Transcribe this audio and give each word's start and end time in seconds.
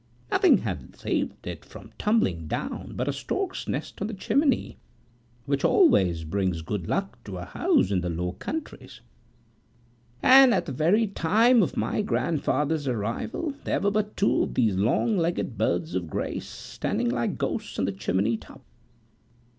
Nothing 0.31 0.57
had 0.57 0.95
saved 0.95 1.45
it 1.45 1.63
from 1.63 1.91
tumbling 1.99 2.47
down 2.47 2.93
but 2.95 3.07
a 3.07 3.13
stork's 3.13 3.67
nest 3.67 4.01
on 4.01 4.07
the 4.07 4.15
chimney, 4.15 4.79
which 5.45 5.63
always 5.63 6.23
brings 6.23 6.63
good 6.63 6.87
luck 6.87 7.23
to 7.23 7.37
a 7.37 7.45
house 7.45 7.91
in 7.91 8.01
the 8.01 8.09
Low 8.09 8.31
Countries; 8.31 9.01
and 10.23 10.55
at 10.55 10.65
the 10.65 10.71
very 10.71 11.05
time 11.05 11.61
of 11.61 11.77
my 11.77 12.01
grandfather's 12.01 12.87
arrival, 12.87 13.53
there 13.63 13.79
were 13.79 14.01
two 14.01 14.41
of 14.41 14.55
these 14.55 14.75
long 14.75 15.17
legged 15.17 15.55
birds 15.55 15.93
of 15.93 16.09
grace, 16.09 16.47
standing 16.49 17.09
like 17.09 17.37
ghosts 17.37 17.77
on 17.77 17.85
the 17.85 17.91
chimney 17.91 18.37
top. 18.37 18.63